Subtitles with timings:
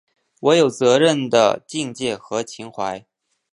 [0.39, 3.05] 我有责任的境界和情怀